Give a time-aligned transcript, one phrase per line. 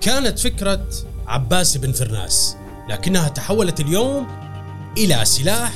[0.00, 0.86] كانت فكرة
[1.26, 2.56] عباس بن فرناس
[2.88, 4.26] لكنها تحولت اليوم
[4.98, 5.72] إلى سلاح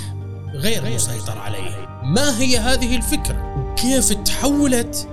[0.54, 5.08] غير مسيطر عليه ما هي هذه الفكرة؟ وكيف تحولت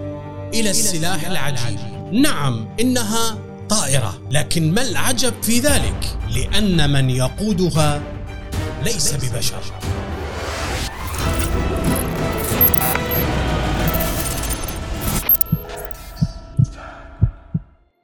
[0.53, 1.79] إلى السلاح العجيب؟
[2.11, 3.37] نعم إنها
[3.69, 8.01] طائرة لكن ما العجب في ذلك؟ لأن من يقودها
[8.83, 9.61] ليس ببشر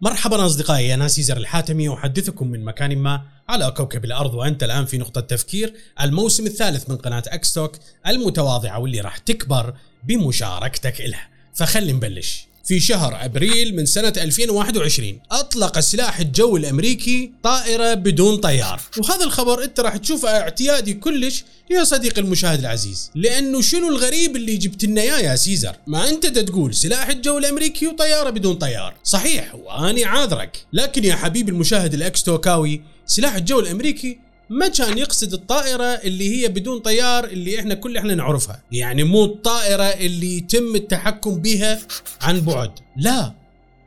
[0.02, 4.98] مرحبا أصدقائي أنا سيزر الحاتمي أحدثكم من مكان ما على كوكب الأرض وأنت الآن في
[4.98, 7.76] نقطة تفكير الموسم الثالث من قناة أكستوك
[8.08, 9.74] المتواضعة واللي راح تكبر
[10.04, 12.48] بمشاركتك لها فخلي نبلش.
[12.68, 18.82] في شهر أبريل من سنة 2021 أطلق السلاح الجوي الأمريكي طائرة بدون طيار.
[18.98, 23.12] وهذا الخبر أنت راح تشوفه اعتيادي كلش يا صديقي المشاهد العزيز.
[23.16, 27.88] لأنه شنو الغريب اللي جبت لنا إياه يا سيزر؟ ما أنت تقول سلاح الجو الأمريكي
[27.88, 28.94] وطيارة بدون طيار.
[29.04, 30.66] صحيح واني عاذرك.
[30.74, 36.48] لكن يا حبيبي المشاهد الأكس توكاوي سلاح الجو الأمريكي ما كان يقصد الطائرة اللي هي
[36.48, 38.64] بدون طيار اللي إحنا كل إحنا نعرفها.
[38.72, 41.80] يعني مو الطائرة اللي يتم التحكم بها
[42.22, 42.72] عن بعد.
[42.98, 43.34] لا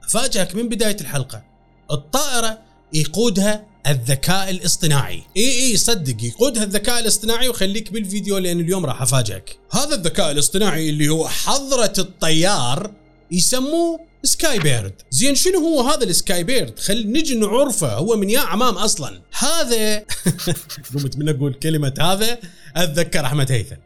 [0.05, 1.43] افاجئك من بداية الحلقة.
[1.91, 2.59] الطائرة
[2.93, 5.23] يقودها الذكاء الاصطناعي.
[5.37, 10.91] إي إي صدق يقودها الذكاء الاصطناعي وخليك بالفيديو لأن اليوم راح افاجئك هذا الذكاء الاصطناعي
[10.91, 12.91] اللي هو حضرة الطيار
[13.31, 14.93] يسموه Skyborg.
[15.11, 19.23] زين شنو هو هذا ال Skyborg؟ خل نجي نعرفه هو من يا عمام أصلا.
[19.39, 19.99] هذا
[20.95, 22.39] قمت من أقول كلمة هذا
[22.77, 23.77] أتذكر أحمد هيثم.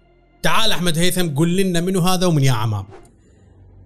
[0.42, 2.84] تعال أحمد هيثم قل لنا منو هذا ومن يا عمام.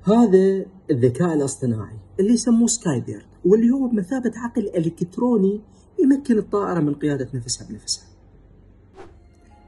[0.03, 5.61] هذا الذكاء الاصطناعي اللي يسموه Skyborg واللي هو بمثابة عقل إلكتروني
[6.03, 8.05] يمكن الطائرة من قيادة نفسها بنفسها.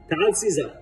[0.09, 0.73] تعال سيزر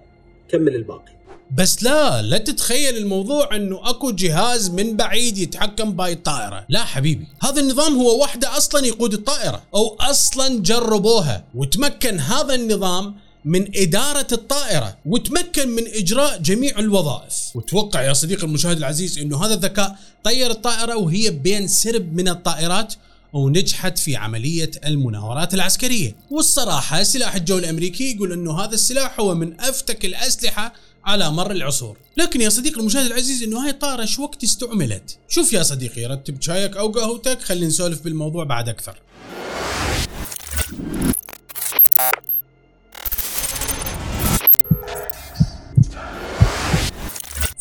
[0.50, 1.19] كمل الباقي.
[1.52, 7.28] بس لا لا تتخيل الموضوع إنه أكو جهاز من بعيد يتحكم بهاي الطائرة لا حبيبي
[7.42, 11.44] هذا النظام هو وحدة أصلا يقود الطائرة أو أصلا جربوها.
[11.56, 17.34] وتمكن هذا النظام من إدارة الطائرة وتمكن من إجراء جميع الوظائف.
[17.56, 22.94] وتوقع يا صديقي المشاهد العزيز أنه هذا الذكاء طير الطائرة وهي بين سرب من الطائرات
[23.34, 26.16] ونجحت في عملية المناورات العسكرية.
[26.32, 30.74] والصراحة سلاح الجو الأمريكي يقول أنه هذا السلاح هو من أفتك الأسلحة
[31.06, 31.98] على مر العصور.
[32.18, 36.78] لكن يا صديقي المشاهد العزيز إنه هاي شو وقت استعملت؟ شوف يا صديقي رتب شايك
[36.78, 39.00] أو قهوتك خلينا نسولف بالموضوع بعد أكثر.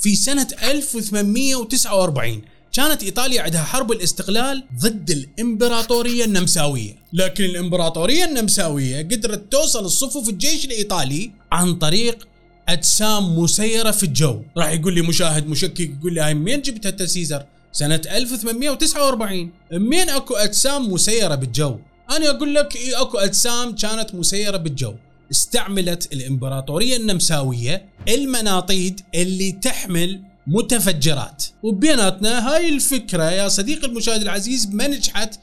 [0.00, 6.96] في سنة 1849 كانت إيطاليا عندها حرب الاستقلال ضد الإمبراطورية النمساوية.
[7.12, 12.27] لكن الإمبراطورية النمساوية قدرت توصل الصفوف الجيش الإيطالي عن طريق
[12.68, 14.42] أجسام مسيرة في الجو.
[14.56, 20.08] راح يقول لي مشاهد مشكك يقول لي هاي منين جبتها انت سيزر سنه 1849 منين
[20.10, 21.78] أكو أجسام مسيرة بالجو؟
[22.10, 24.94] أنا أقول لك إيه أكو أجسام كانت مسيرة بالجو.
[25.30, 31.44] استعملت الإمبراطورية النمساوية المناطيد اللي تحمل متفجرات.
[31.62, 35.38] وبيناتنا هاي الفكرة يا صديقي المشاهد العزيز ما نجحت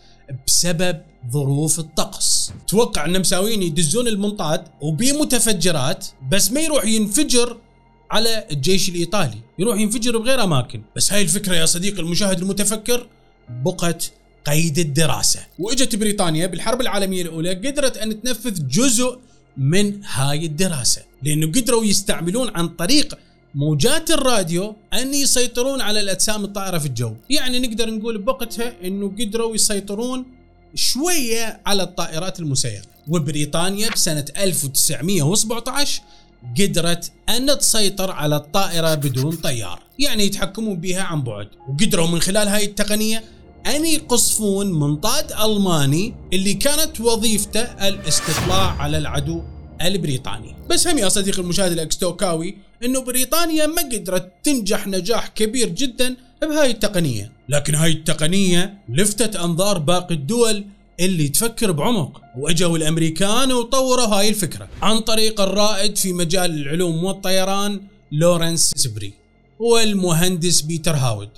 [0.48, 2.52] بسبب ظروف الطقس.
[2.68, 7.58] توقع النمساويين يدزون المنطاد وبمتفجرات بس ما يروح ينفجر
[8.12, 9.38] على الجيش الإيطالي.
[9.60, 10.82] يروح ينفجر بغير أماكن.
[10.96, 13.08] بس هاي الفكرة يا صديقي المشاهد المتفكر
[13.50, 14.12] بقت
[14.46, 15.40] قيد الدراسة.
[15.60, 19.20] وإجت بريطانيا بالحرب العالمية الأولى قدرت أن تنفذ جزء
[19.58, 23.18] من هاي الدراسة لأنه قدروا يستعملون عن طريق
[23.56, 29.56] موجات الراديو أن يسيطرون على الأجسام الطائرة في الجو، يعني نقدر نقول بوقتها إنه قدروا
[29.56, 30.26] يسيطرون
[30.76, 36.02] شوية على الطائرات المسيرة، وبريطانيا بسنة 1917
[36.60, 42.48] قدرت أن تسيطر على الطائرة بدون طيار، يعني يتحكمون بها عن بعد، وقدروا من خلال
[42.48, 43.24] هاي التقنية
[43.68, 49.42] أن يقصفون منطاد ألماني اللي كانت وظيفته الاستطلاع على العدو
[49.82, 50.56] البريطاني.
[50.70, 56.72] بس هم يا صديقي المشاهد الاكستوكاوي إنه بريطانيا ما قدرت تنجح نجاح كبير جدا بهاي
[56.72, 57.32] التقنية.
[57.50, 60.66] لكن هاي التقنية لفتت أنظار باقي الدول
[61.00, 62.22] اللي تفكر بعمق.
[62.38, 64.68] وأجوا الأمريكان وطوروا هاي الفكرة.
[64.82, 69.14] عن طريق الرائد في مجال العلوم والطيران لورنس سبيري
[69.60, 71.30] والمهندس بيتر هاود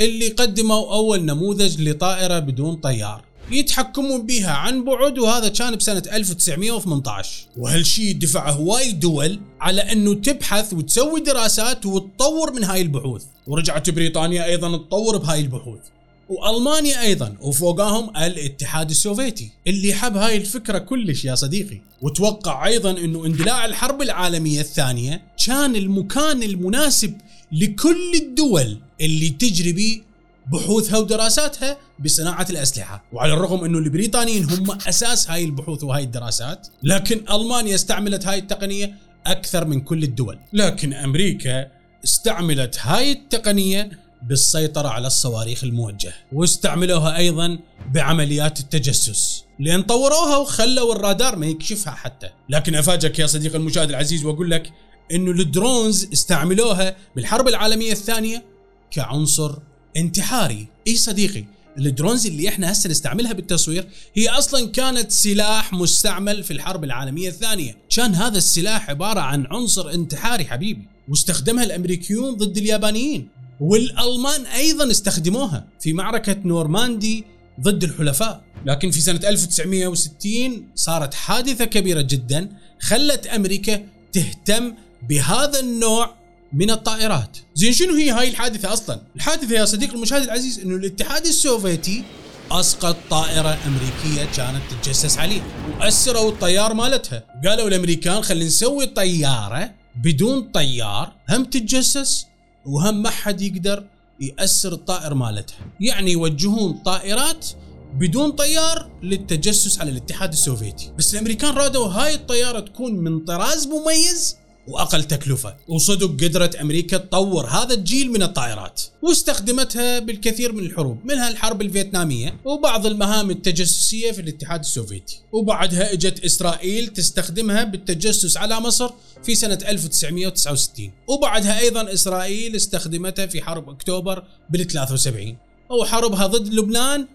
[0.00, 3.23] اللي قدموا أول نموذج لطائرة بدون طيار.
[3.50, 10.72] يتحكمون بها عن بعد وهذا كان بسنة 1918 وهالشي دفع هواي دول على إنه تبحث
[10.72, 13.24] وتسوي دراسات وتطور من هاي البحوث.
[13.46, 15.80] ورجعت بريطانيا أيضا تطور بهاي البحوث.
[16.28, 21.80] وألمانيا أيضا وفوقاهم الاتحاد السوفيتي اللي حب هاي الفكرة كلش يا صديقي.
[22.02, 27.14] وتوقع أيضا إنه اندلاع الحرب العالمية الثانية كان المكان المناسب
[27.52, 30.13] لكل الدول اللي تجري بيه
[30.52, 33.04] بحوثها ودراساتها بصناعة الأسلحة.
[33.12, 38.94] وعلى الرغم أنه البريطانيين هم أساس هاي البحوث وهاي الدراسات لكن ألمانيا استعملت هاي التقنية
[39.26, 40.38] أكثر من كل الدول.
[40.52, 41.66] لكن أمريكا
[42.04, 43.90] استعملت هاي التقنية
[44.22, 47.58] بالسيطرة على الصواريخ الموجهة واستعملوها أيضا
[47.94, 49.44] بعمليات التجسس.
[49.60, 52.30] لأن طوروها وخلوا الرادار ما يكشفها حتى.
[52.48, 54.72] لكن أفاجئك يا صديقي المشاهد العزيز وأقول لك
[55.12, 58.44] أنه الدرونز استعملوها بالحرب العالمية الثانية
[58.90, 59.58] كعنصر
[59.96, 60.66] انتحاري.
[60.86, 61.44] اي صديقي
[61.78, 67.28] ال drones اللي إحنا هسه نستعملها بالتصوير هي أصلا كانت سلاح مستعمل في الحرب العالمية
[67.28, 73.28] الثانية، كان هذا السلاح عبارة عن عنصر انتحاري حبيبي، واستخدمها الأمريكيون ضد اليابانيين،
[73.60, 77.24] والألمان أيضا استخدموها في معركة نورماندي
[77.60, 82.48] ضد الحلفاء، لكن في سنة 1960 صارت حادثة كبيرة جدا
[82.80, 84.74] خلت أمريكا تهتم
[85.08, 87.38] بهذا النوع من الطائرات.
[87.54, 92.04] زين شنو هي هاي الحادثة أصلا؟ الحادثة يا صديق المشاهد العزيز أنه الاتحاد السوفيتي
[92.50, 95.42] أسقط طائرة أمريكية كانت تتجسس عليه
[95.80, 97.24] واسروا الطيار مالتها.
[97.46, 99.70] قالوا الأمريكان خلينا نسوي طيارة
[100.04, 102.26] بدون طيار هم تتجسس
[102.66, 103.84] وهم ما حد يقدر
[104.20, 105.56] يأسر الطائر مالتها.
[105.80, 107.46] يعني يوجهون طائرات
[107.94, 110.92] بدون طيار للتجسس على الاتحاد السوفيتي.
[110.98, 114.36] بس الأمريكان رادوا هاي الطيارة تكون من طراز مميز
[114.68, 115.56] وأقل تكلفة.
[115.68, 118.82] وصدق قدرت أمريكا تطور هذا الجيل من الطائرات.
[119.02, 125.20] واستخدمتها بالكثير من الحروب منها الحرب الفيتنامية وبعض المهام التجسسية في الاتحاد السوفيتي.
[125.32, 128.90] وبعدها اجت إسرائيل تستخدمها بالتجسس على مصر
[129.24, 135.36] في سنة 1969 وبعدها أيضا إسرائيل استخدمتها في حرب أكتوبر بال 73
[135.70, 137.06] أو حربها ضد لبنان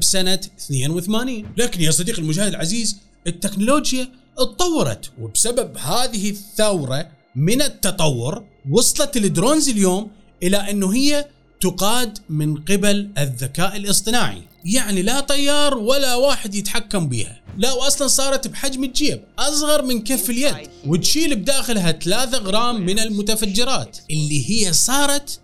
[0.00, 4.08] بسنة 82 لكن يا صديقي المشاهد العزيز التكنولوجيا
[4.38, 10.10] اتطورت وبسبب هذه الثورة من التطور وصلت الدرونز اليوم
[10.42, 11.26] إلى أنه هي
[11.60, 14.42] تقاد من قبل الذكاء الاصطناعي.
[14.64, 20.30] يعني لا طيار ولا واحد يتحكم بها لا واصلا صارت بحجم الجيب أصغر من كف
[20.30, 20.54] اليد
[20.86, 23.98] وتشيل بداخلها 3 غرام من المتفجرات.
[24.10, 25.40] اللي هي صارت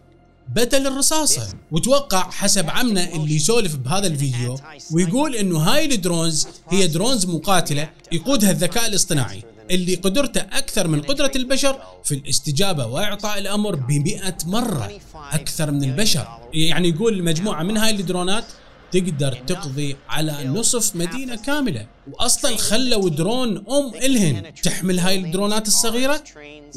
[0.54, 1.48] بدل الرصاصة.
[1.70, 4.58] وتوقع حسب عمنا اللي يسولف بهذا الفيديو
[4.92, 11.02] ويقول إنه هاي ال drones هي drones مقاتلة يقودها الذكاء الاصطناعي اللي قدرته أكثر من
[11.02, 14.90] قدرة البشر في الاستجابة وإعطاء الأمر بمئة مرة
[15.32, 16.26] أكثر من البشر.
[16.54, 18.44] يعني يقول المجموعة من هاي الدرونات
[18.92, 21.86] تقدر تقضي على نصف مدينة كاملة.
[22.12, 24.54] وأصلا خلوا درون أم إلهن.
[24.62, 26.24] تحمل هاي الدرونات الصغيرة؟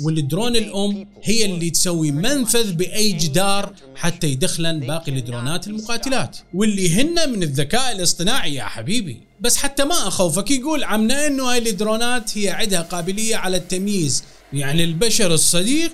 [0.04, 6.38] والدرون الأم هي اللي تسوي منفذ بأي جدار حتى يدخلن باقي الدرونات المقاتلات.
[6.54, 9.22] واللي هن من الذكاء الاصطناعي يا حبيبي.
[9.42, 14.24] بس حتى ما أخوفك يقول عمنا إنه هاي الدرونات هي عندها قابلية على التمييز
[14.54, 15.92] يعني البشر الصديق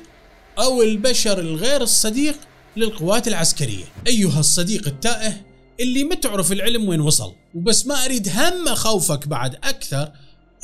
[0.60, 2.36] أو البشر الغير الصديق
[2.78, 3.86] للقوات العسكرية.
[4.08, 5.45] أيها الصديق التائه
[5.80, 7.34] اللي ما تعرف العلم وين وصل.
[7.56, 10.12] وبس ما أريد هم اخوفك بعد أكثر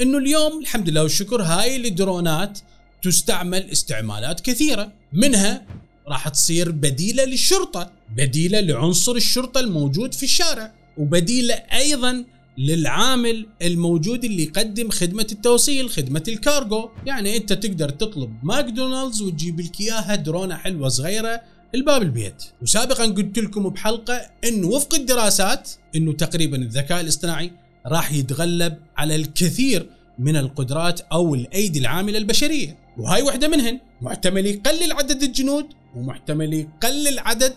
[0.01, 2.59] إنه اليوم الحمد لله والشكر هاي الدرونات
[3.01, 4.91] تستعمل استعمالات كثيرة.
[5.13, 5.65] منها
[6.07, 12.25] راح تصير بديلة للشرطة بديلة لعنصر الشرطة الموجود في الشارع وبديلة أيضا
[12.57, 16.89] للعامل الموجود اللي يقدم خدمة التوصيل خدمة الكارغو.
[17.05, 21.41] يعني أنت تقدر تطلب ماكدونالدز وتجيب لك إياها درونة حلوة صغيرة
[21.75, 22.43] الباب البيت.
[22.61, 27.51] وسابقا قلت لكم بحلقة انه وفق الدراسات إنه تقريبا الذكاء الاصطناعي
[27.87, 32.77] راح يتغلب على الكثير من القدرات أو الأيدي العاملة البشرية.
[32.97, 33.79] وهاي واحدة منهن.
[34.01, 37.53] محتمل يقلل عدد الجنود ومحتمل يقلل عدد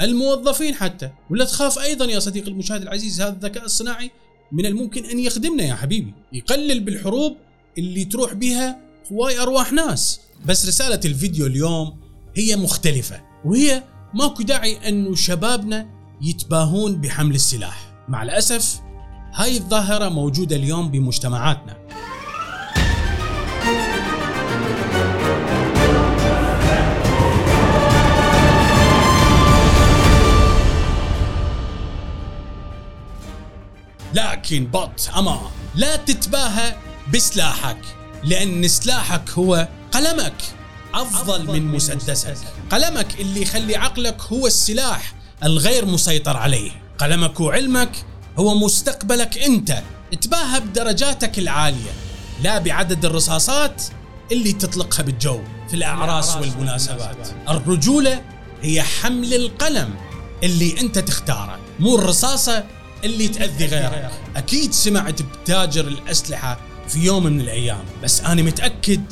[0.00, 1.10] الموظفين حتى.
[1.30, 4.10] ولا تخاف أيضا يا صديقي المشاهد العزيز هذا الذكاء الصناعي
[4.52, 6.14] من الممكن أن يخدمنا يا حبيبي.
[6.32, 7.36] يقلل بالحروب
[7.78, 8.80] اللي تروح بها
[9.12, 10.20] هواي أرواح ناس.
[10.46, 11.96] بس رسالة الفيديو اليوم
[12.36, 13.33] هي مختلفة.
[13.44, 13.82] وهي
[14.14, 15.86] ماكو داعي انه شبابنا
[16.22, 17.76] يتباهون بحمل السلاح.
[18.08, 18.80] مع الأسف
[19.34, 21.76] هاي الظاهرة موجودة اليوم بمجتمعاتنا.
[34.14, 35.40] لكن بط أما
[35.74, 36.74] لا تتباهى
[37.14, 37.78] بسلاحك
[38.24, 40.34] لأن سلاحك هو قلمك.
[40.94, 42.36] أفضل من مسدسك.
[42.70, 46.70] قلمك اللي يخلي عقلك هو السلاح الغير مسيطر عليه.
[46.98, 47.90] قلمك وعلمك
[48.38, 49.82] هو مستقبلك أنت.
[50.20, 51.90] تباهى بدرجاتك العالية.
[52.42, 53.82] لا بعدد الرصاصات
[54.32, 57.28] اللي تطلقها بالجو في الأعراس والمناسبات.
[57.48, 58.22] الرجولة
[58.62, 59.94] هي حمل القلم
[60.42, 62.64] اللي أنت تختاره مو الرصاصة
[63.04, 64.10] اللي تأذي غيرك.
[64.36, 66.58] أكيد سمعت بتاجر الأسلحة
[66.88, 69.02] في يوم من الأيام بس أنا متأكد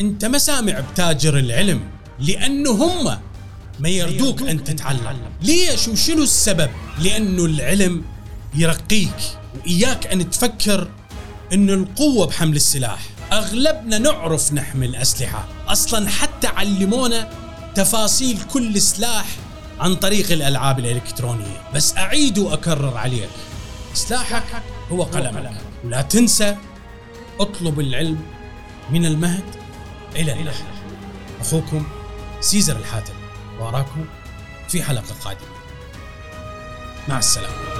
[0.00, 1.80] أنت ما سامع بتاجر العلم
[2.18, 3.18] لأنه هم
[3.80, 5.18] ما يردوك أن تتعلم.
[5.42, 8.04] ليش؟ وشنو السبب؟ لأنه العلم
[8.54, 9.16] يرقيك
[9.54, 10.88] وإياك أن تفكر
[11.52, 13.00] أن القوة بحمل السلاح.
[13.32, 17.30] أغلبنا نعرف نحمل أسلحة أصلا حتى علمونا
[17.74, 19.26] تفاصيل كل سلاح
[19.80, 21.62] عن طريق الألعاب الإلكترونية.
[21.74, 23.28] بس أعيد وأكرر عليك.
[23.94, 25.52] سلاحك هو قلمك.
[25.84, 26.56] ولا تنسى
[27.40, 28.20] أطلب العلم
[28.90, 29.44] من المهد.
[30.16, 30.64] إلى اللحد
[31.40, 31.86] أخوكم
[32.40, 33.14] سيزر الحاتم
[33.58, 34.04] وأراكم
[34.68, 35.48] في حلقة قادمة.
[37.08, 37.73] مع السلامة.